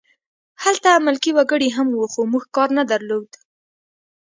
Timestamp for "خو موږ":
2.13-2.43